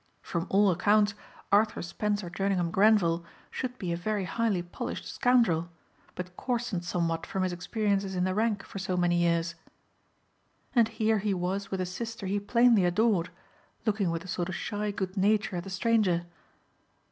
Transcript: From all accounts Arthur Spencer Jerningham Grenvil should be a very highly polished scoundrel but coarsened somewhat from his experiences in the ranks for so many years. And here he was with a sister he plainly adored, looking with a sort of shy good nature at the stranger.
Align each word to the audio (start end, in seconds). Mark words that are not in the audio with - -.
From 0.23 0.47
all 0.49 0.71
accounts 0.71 1.13
Arthur 1.51 1.83
Spencer 1.83 2.27
Jerningham 2.27 2.71
Grenvil 2.71 3.23
should 3.51 3.77
be 3.77 3.91
a 3.91 3.95
very 3.95 4.23
highly 4.25 4.63
polished 4.63 5.05
scoundrel 5.05 5.69
but 6.15 6.35
coarsened 6.37 6.83
somewhat 6.83 7.23
from 7.23 7.43
his 7.43 7.53
experiences 7.53 8.15
in 8.15 8.23
the 8.23 8.33
ranks 8.33 8.67
for 8.67 8.79
so 8.79 8.97
many 8.97 9.17
years. 9.17 9.53
And 10.73 10.87
here 10.87 11.19
he 11.19 11.35
was 11.35 11.69
with 11.69 11.79
a 11.81 11.85
sister 11.85 12.25
he 12.25 12.39
plainly 12.39 12.83
adored, 12.83 13.29
looking 13.85 14.09
with 14.09 14.23
a 14.23 14.27
sort 14.27 14.49
of 14.49 14.55
shy 14.55 14.89
good 14.89 15.17
nature 15.17 15.57
at 15.57 15.65
the 15.65 15.69
stranger. 15.69 16.25